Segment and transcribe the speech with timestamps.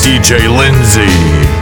[0.00, 1.59] DJ Lindsay.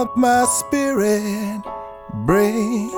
[0.00, 1.60] Felt my spirit
[2.24, 2.90] break.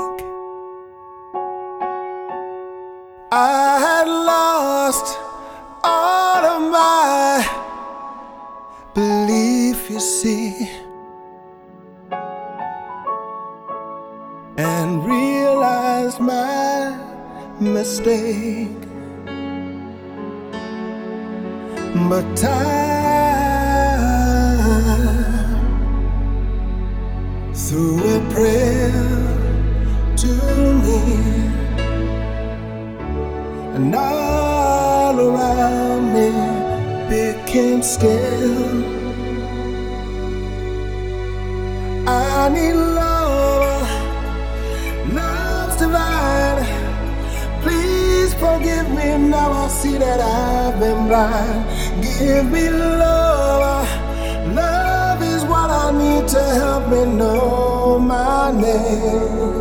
[3.33, 5.19] I had lost
[5.83, 7.43] all of my
[8.95, 10.71] belief, you see.
[14.57, 16.97] and realized my
[17.59, 18.81] mistake.
[22.09, 23.42] But time
[27.73, 28.93] threw a prayer
[30.15, 30.33] to
[30.85, 31.01] me,
[33.77, 36.29] and all around me
[37.09, 38.85] became still.
[42.07, 43.89] I need love,
[45.19, 46.67] love's divine.
[47.63, 49.51] Please forgive me now.
[49.65, 51.65] I see that I've been blind.
[52.05, 53.89] Give me love.
[54.55, 54.82] Love
[56.29, 59.53] To help me know my name.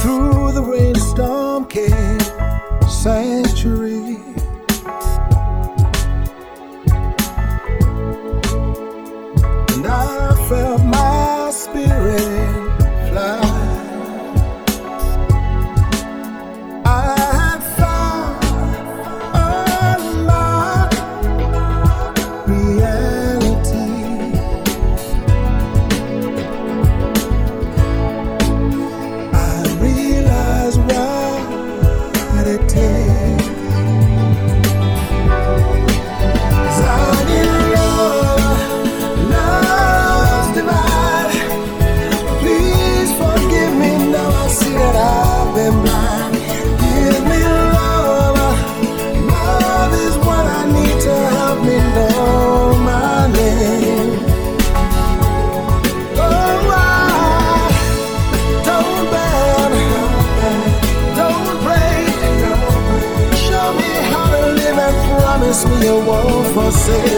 [0.00, 2.20] Through the rainstorm came
[2.88, 3.47] sanctuary.
[66.88, 67.17] Won't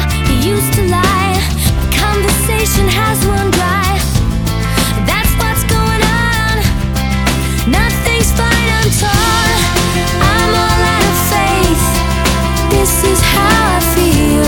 [0.43, 1.37] used to lie.
[1.93, 3.93] Conversation has run dry.
[5.05, 6.55] That's what's going on.
[7.69, 9.59] Nothing's fine, I'm torn.
[10.17, 11.85] I'm all out of faith.
[12.73, 14.47] This is how I feel.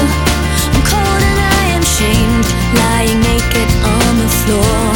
[0.73, 1.83] I'm cold and I am
[2.81, 4.92] lying naked on the floor.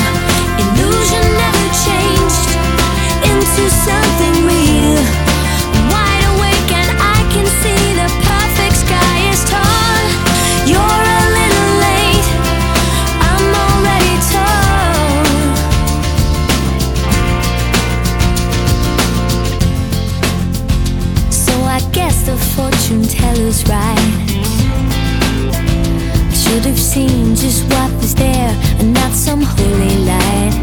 [27.05, 28.49] Just what is there
[28.79, 30.53] and not some holy light.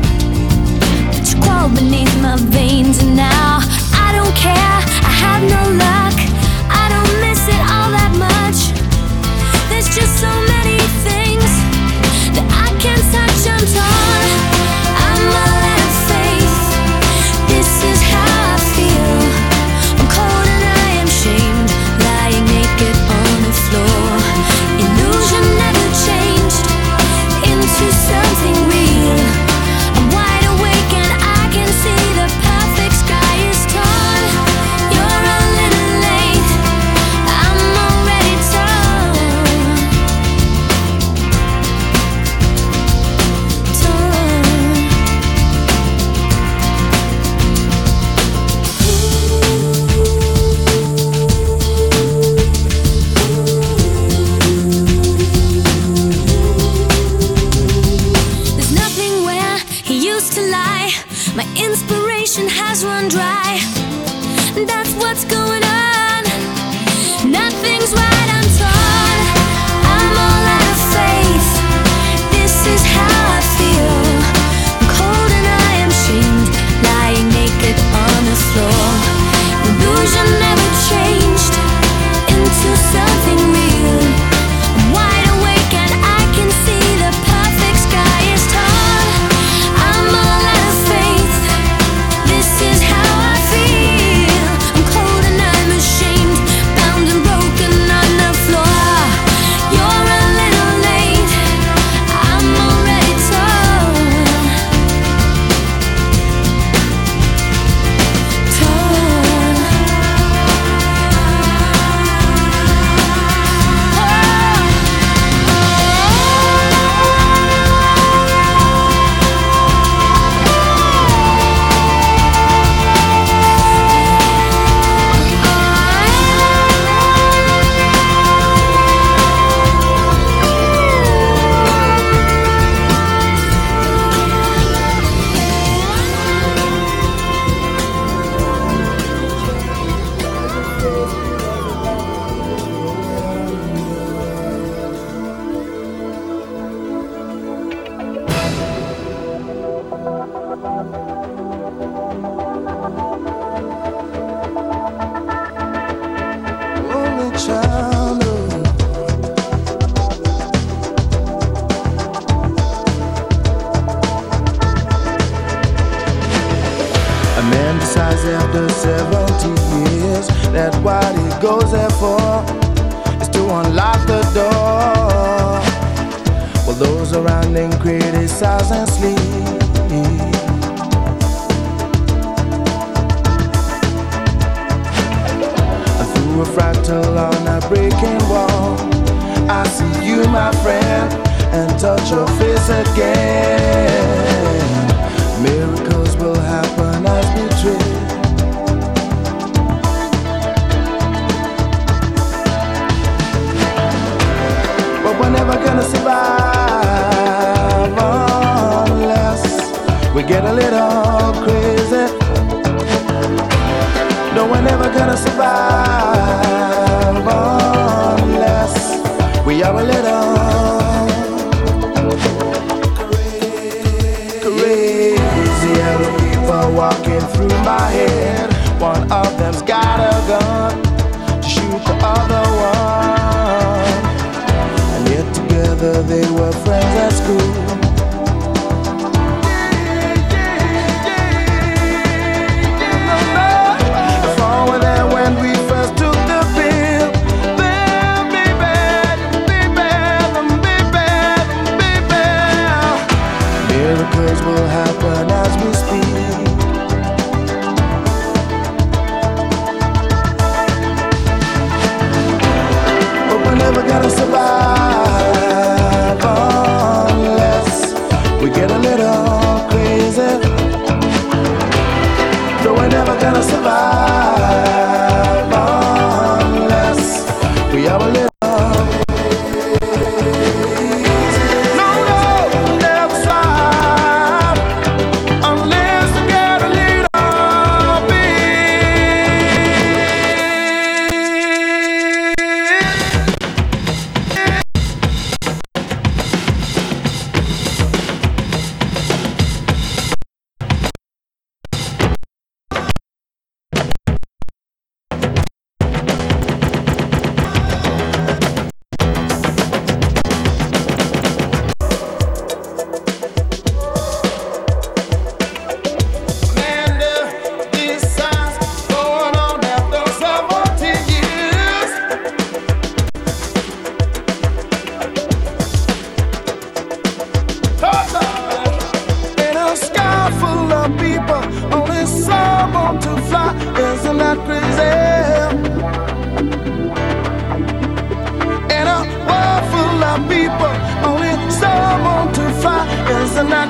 [1.12, 3.63] But you crawled beneath my veins and now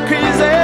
[0.07, 0.64] Crazy.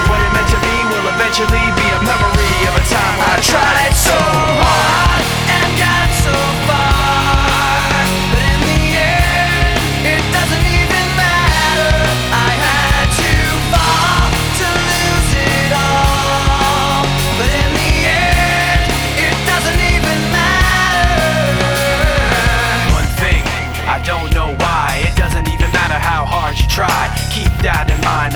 [1.31, 5.30] Eventually be a memory of a time I tried so hard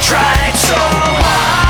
[0.00, 1.69] tried so hard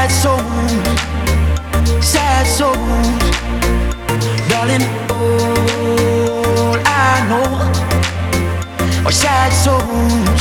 [0.00, 0.40] Sad soul,
[2.00, 2.76] sad souls.
[4.48, 7.50] Darling, all I know
[9.06, 10.40] are sad souls,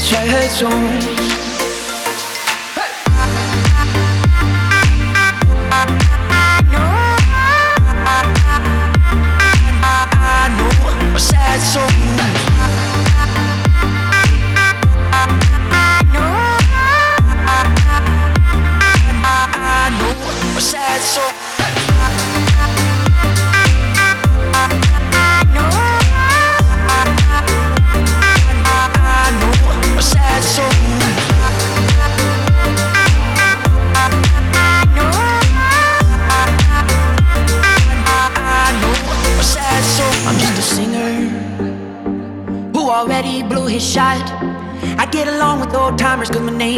[0.00, 1.35] sad souls.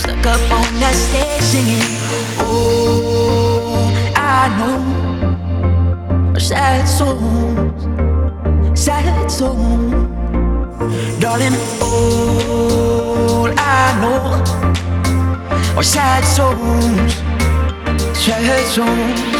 [0.00, 2.00] Stuck up on that stage singing.
[2.40, 7.84] Oh, I know Our sad songs,
[8.80, 9.92] sad songs,
[11.20, 11.52] darling.
[11.82, 14.40] All I know
[15.76, 17.14] are sad songs,
[18.16, 19.39] sad songs.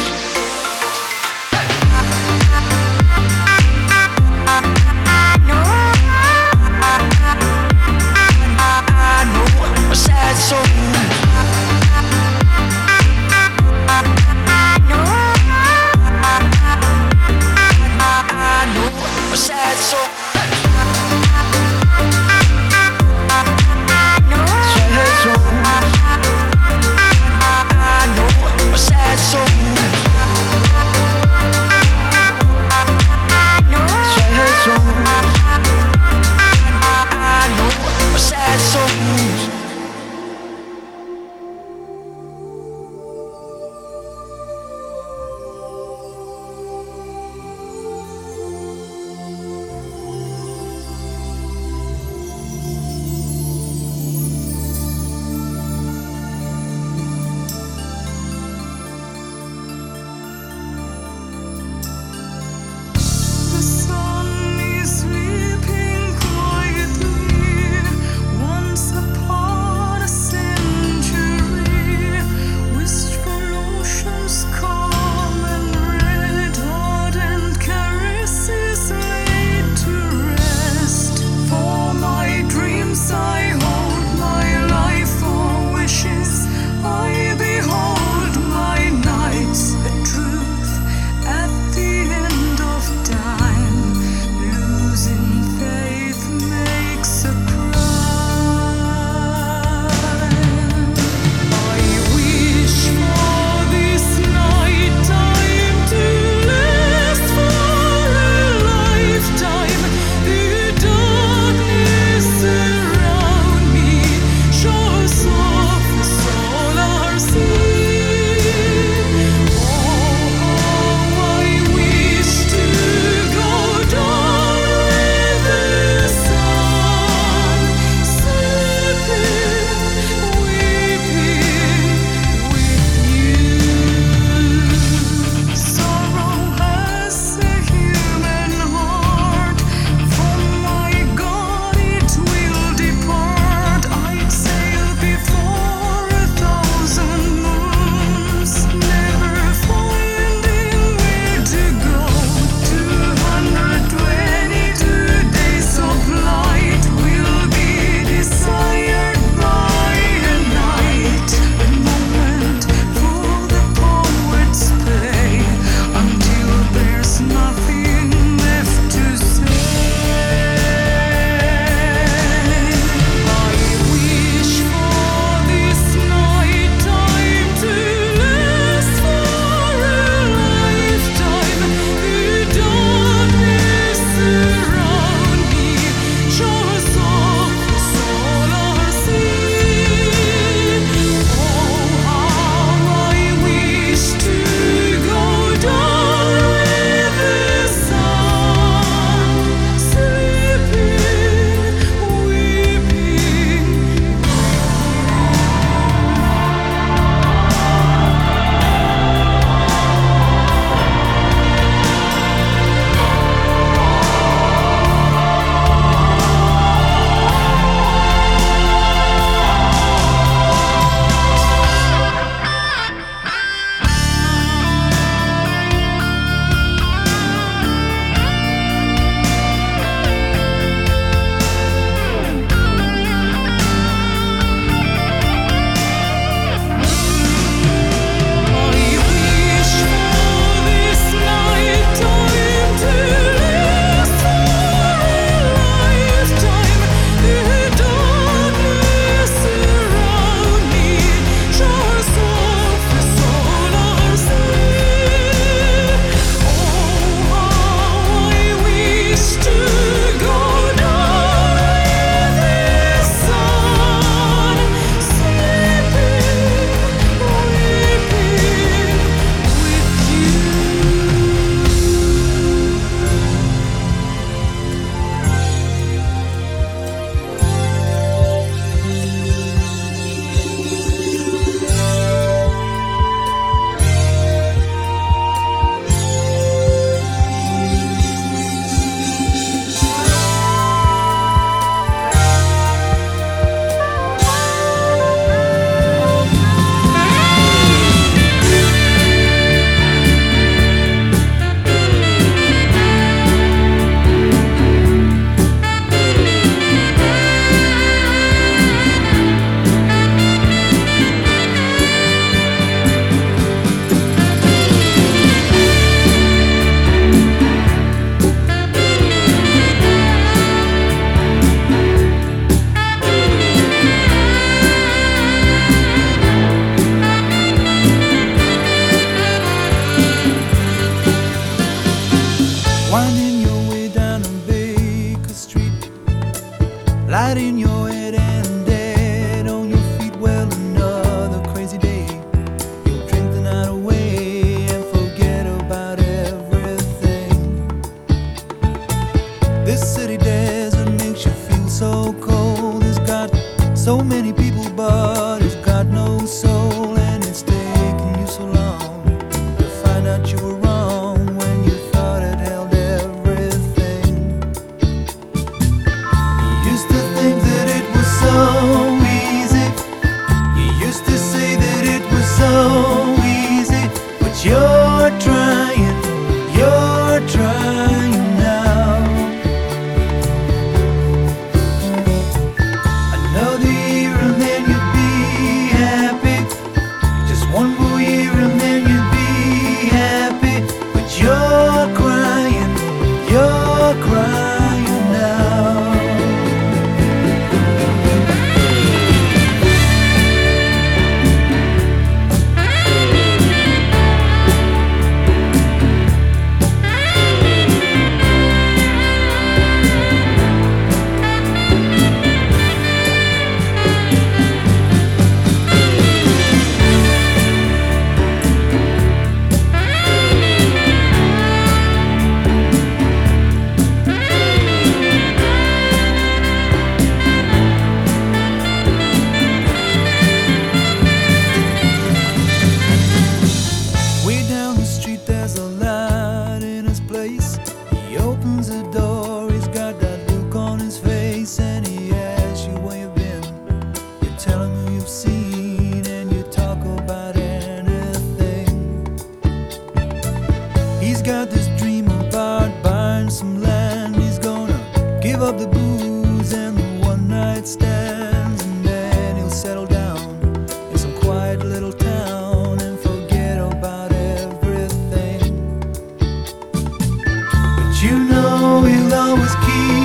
[468.61, 470.00] know he'll always keep.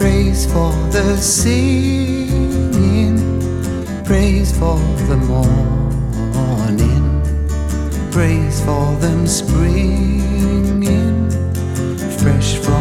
[0.00, 3.18] praise for the singing,
[4.04, 4.78] praise for
[5.08, 7.22] the morning,
[8.10, 11.30] praise for them springing
[12.18, 12.79] fresh from.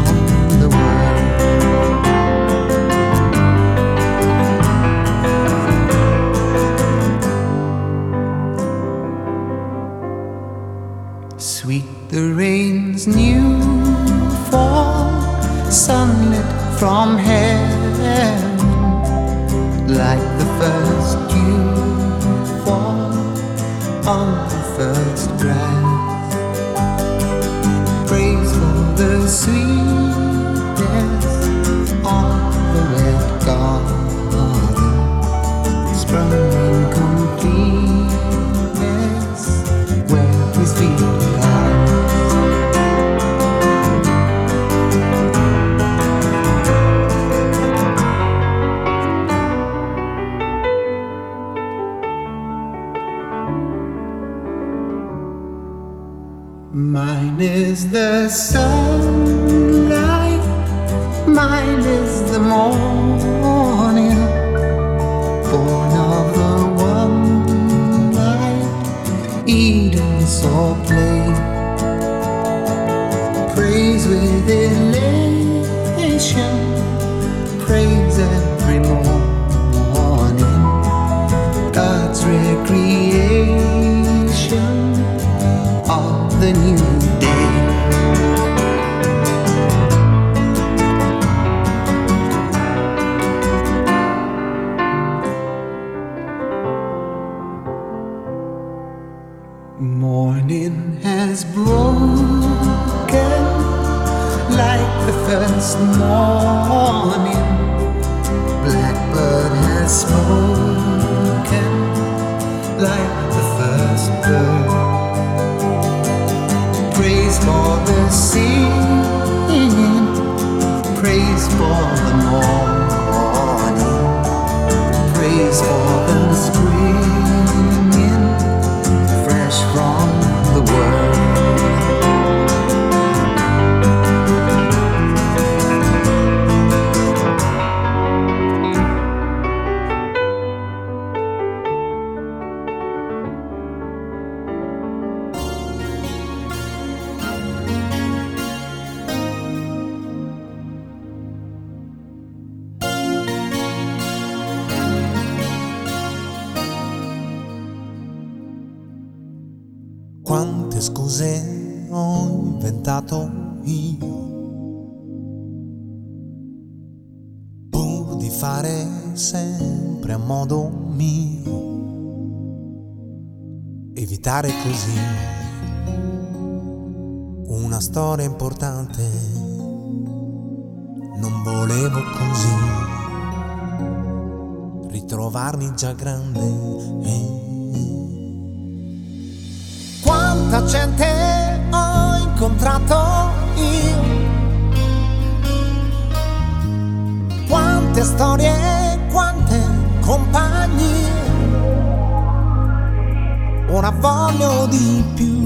[204.00, 205.38] voglio di più.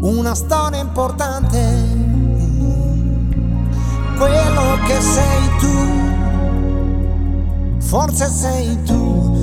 [0.00, 1.58] Una storia importante,
[4.18, 5.76] quello che sei tu,
[7.78, 9.33] forse sei tu.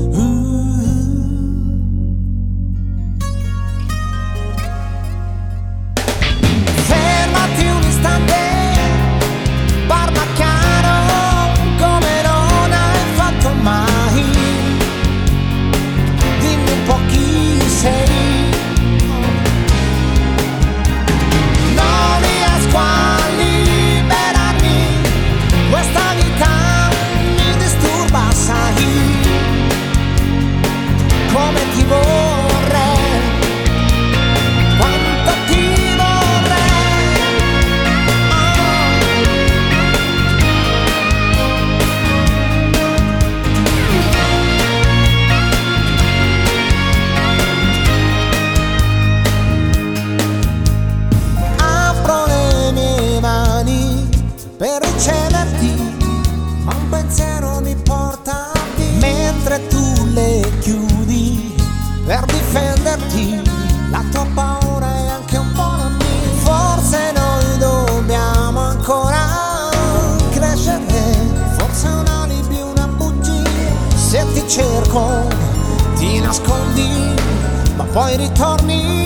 [77.93, 79.00] Voy ritorni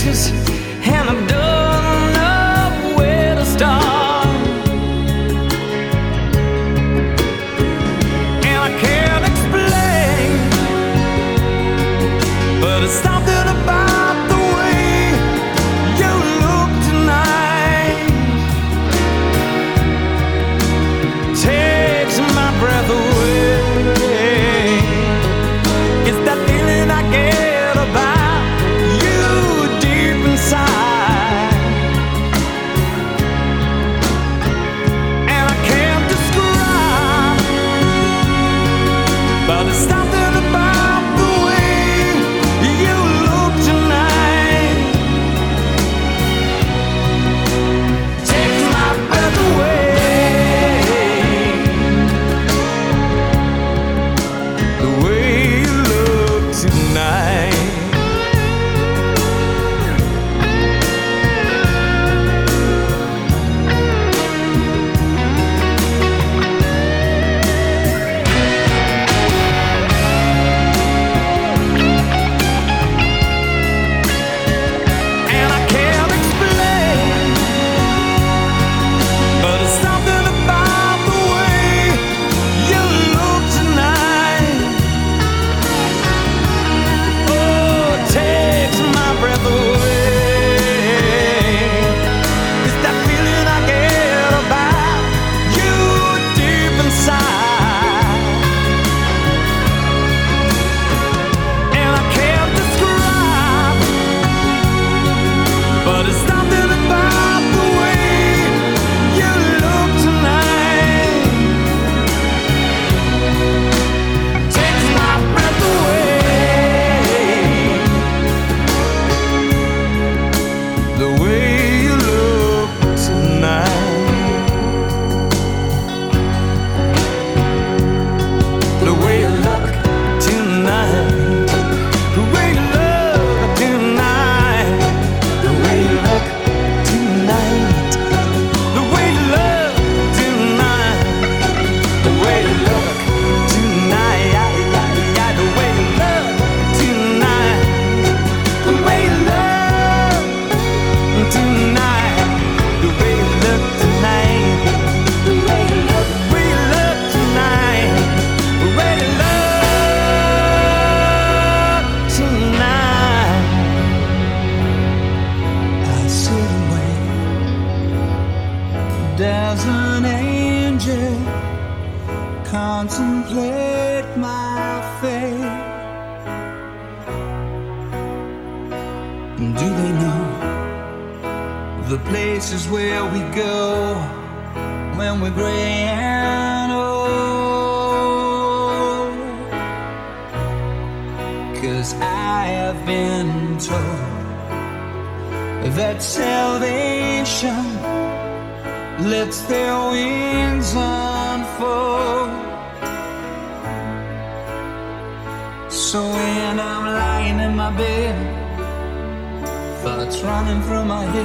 [0.00, 0.69] antes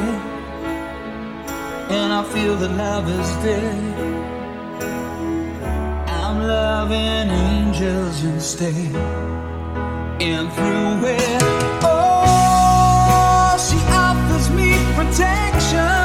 [0.03, 0.21] here,
[1.97, 3.83] and I feel that love is dead.
[6.07, 8.95] I'm loving angels instead,
[10.21, 11.43] and through it,
[11.83, 16.04] oh, she offers me protection.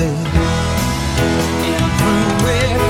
[0.00, 0.14] stay
[1.98, 2.89] through it.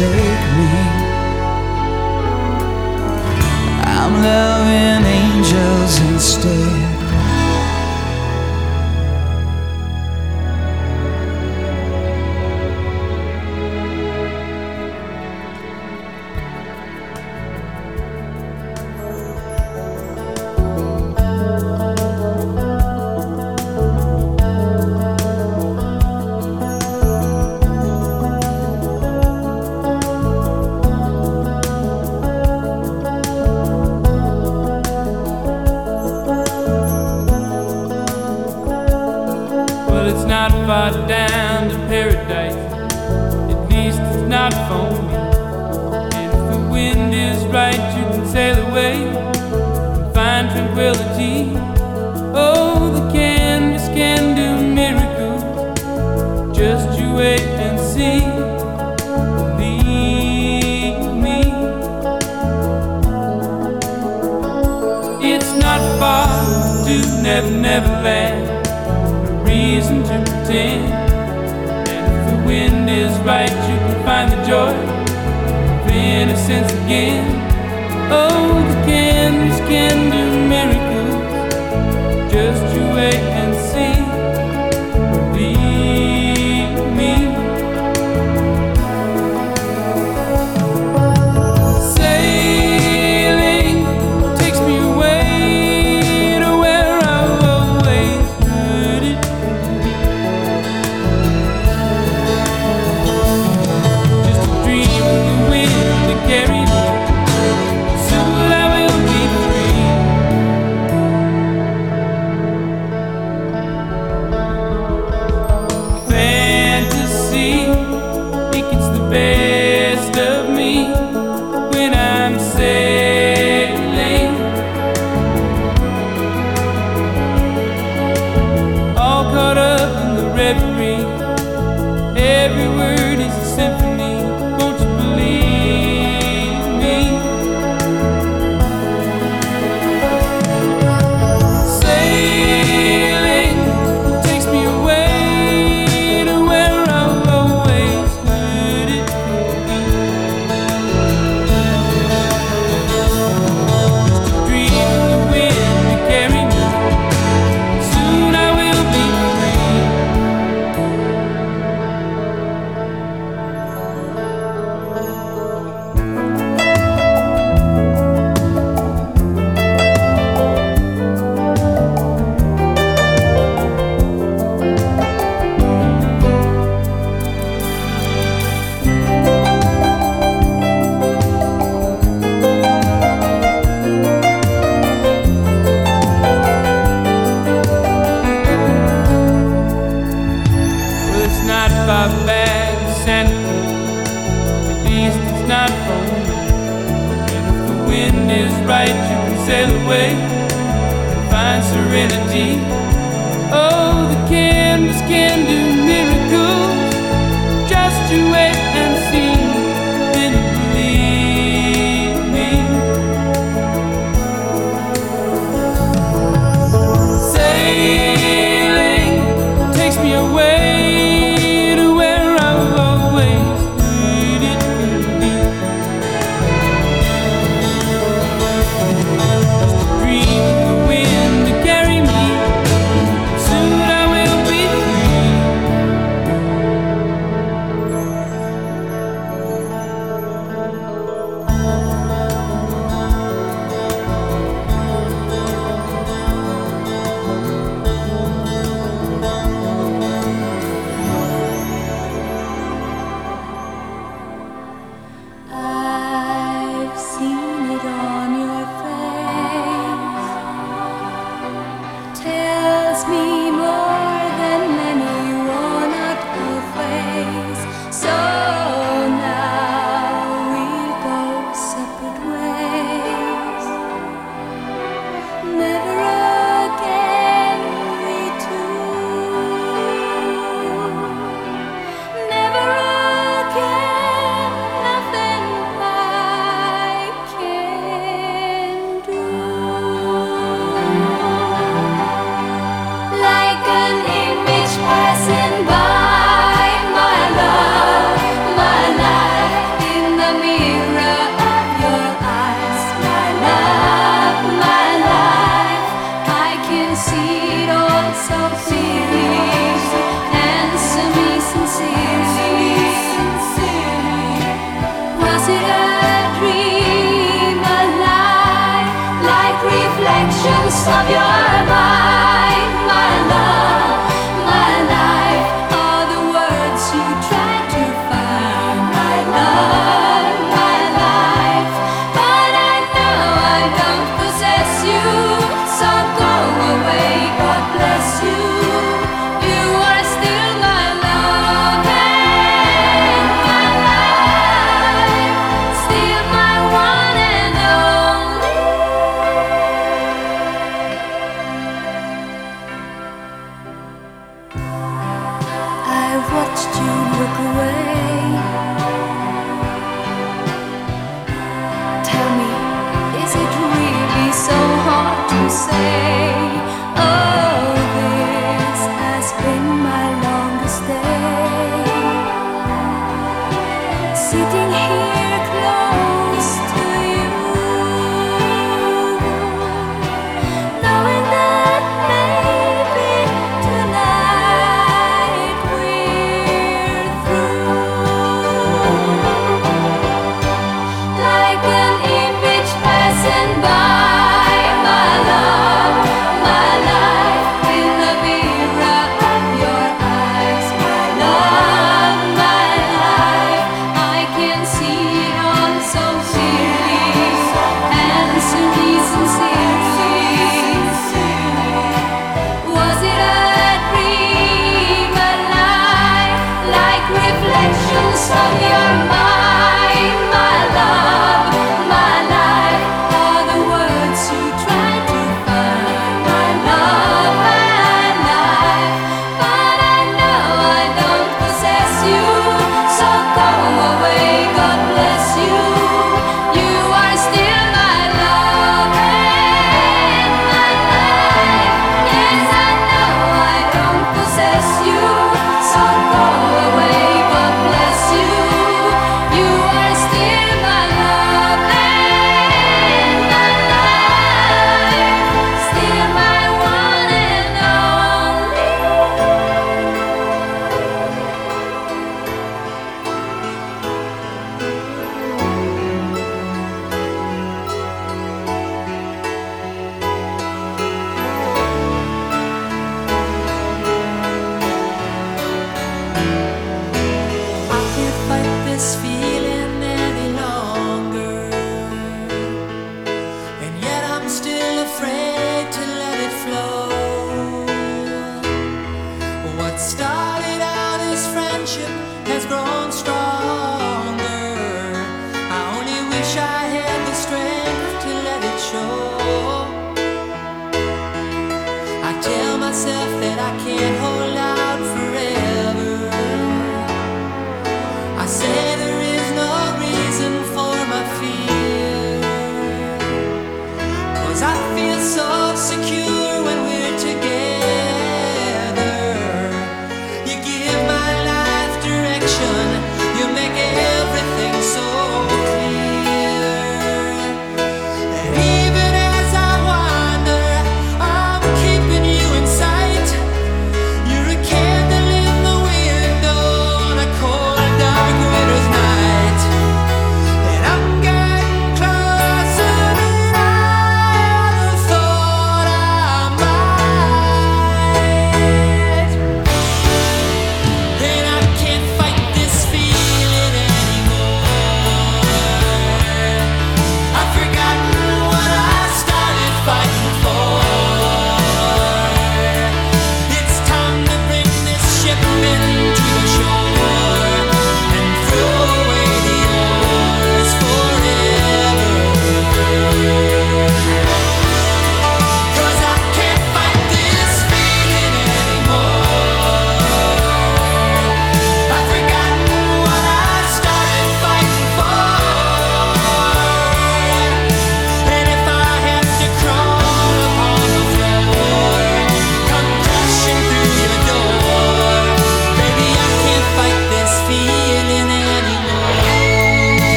[0.00, 0.29] say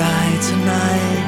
[0.00, 1.19] sky tonight.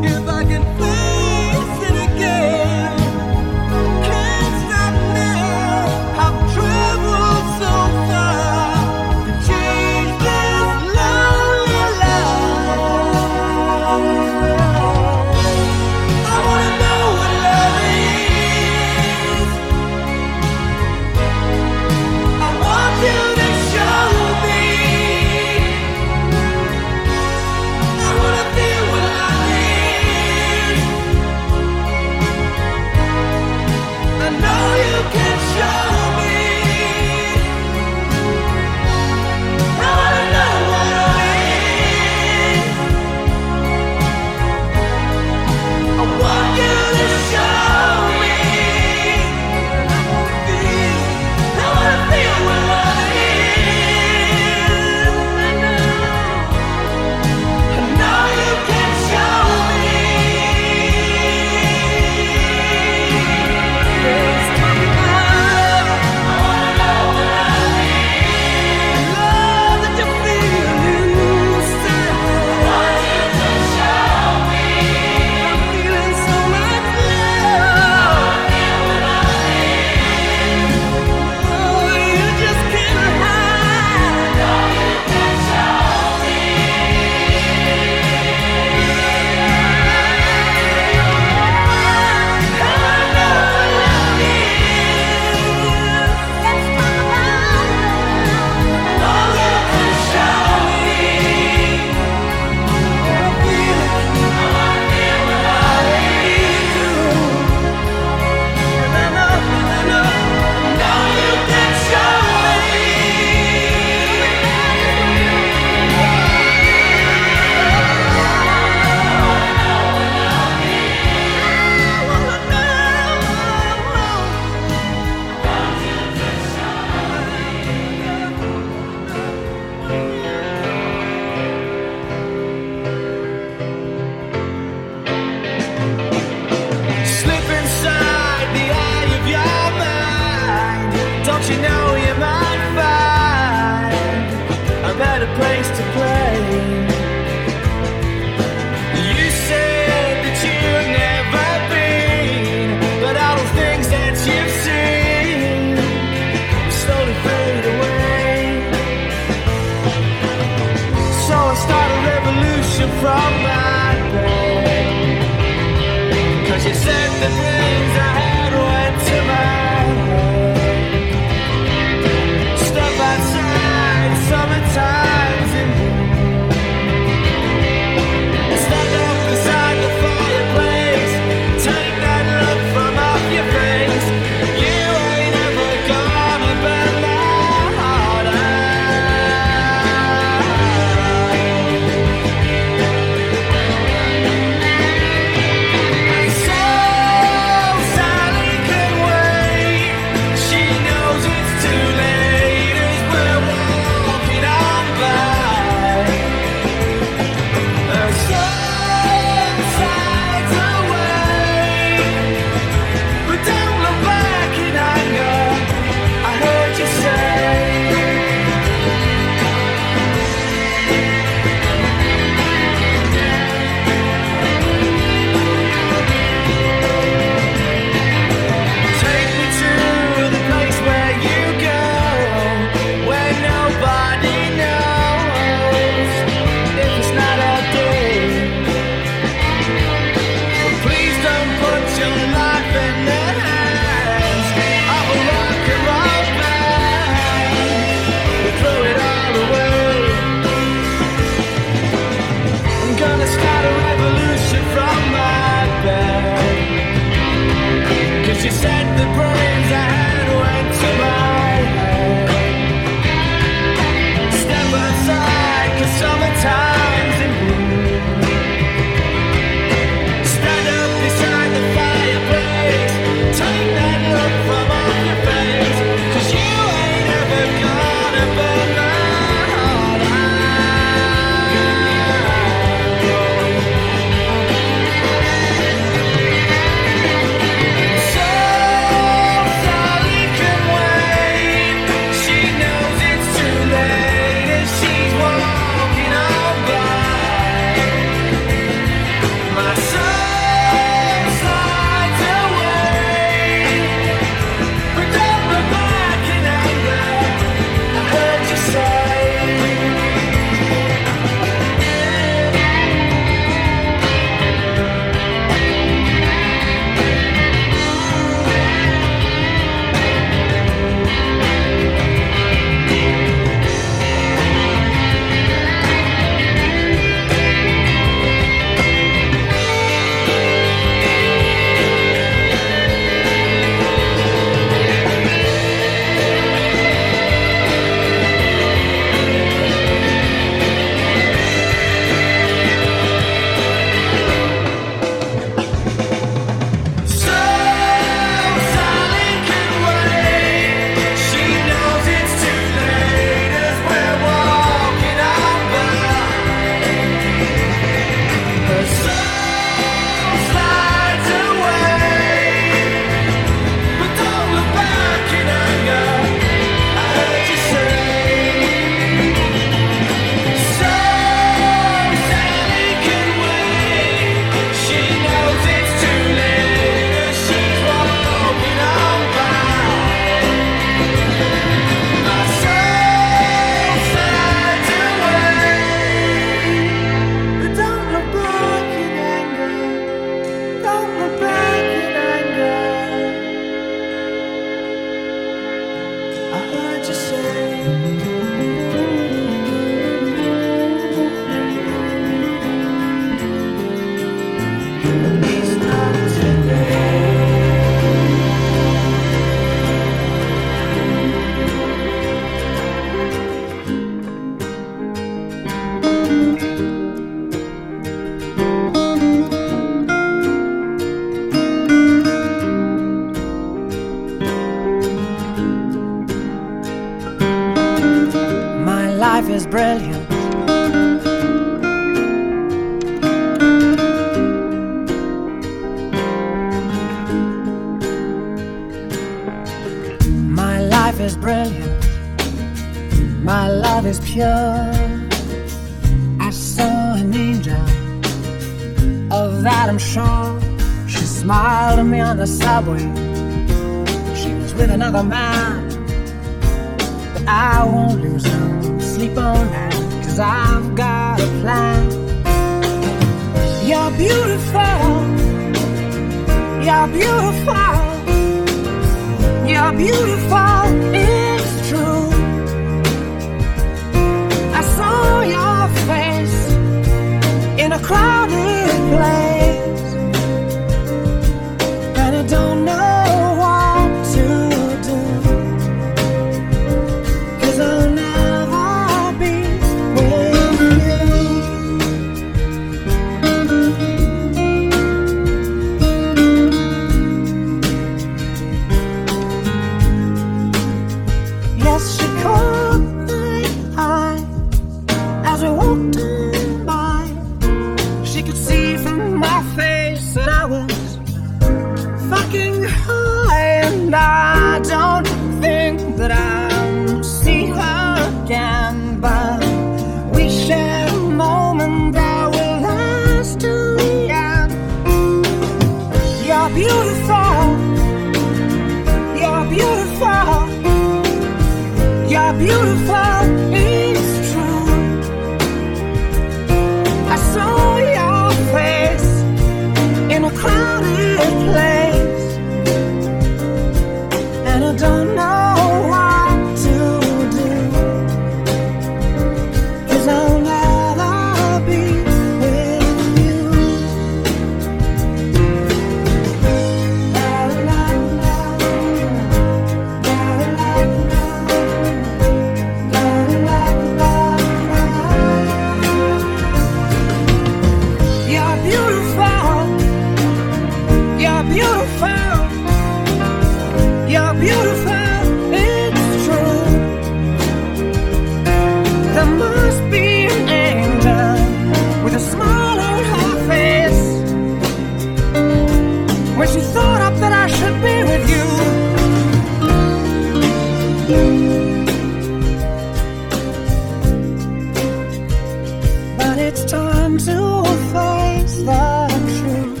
[596.54, 597.82] But it's time to
[598.14, 599.26] face the
[599.58, 600.00] truth.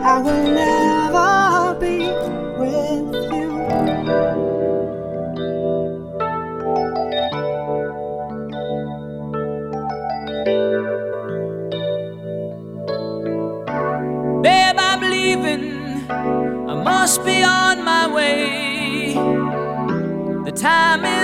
[0.00, 1.98] I will never be
[2.60, 3.50] with you.
[14.44, 15.64] Babe, I'm leaving.
[16.70, 19.14] I must be on my way.
[20.44, 21.15] The time is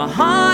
[0.00, 0.49] My heart.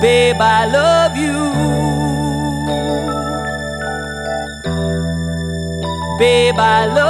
[0.00, 1.50] babe, I love you.
[6.18, 7.09] Babe, I love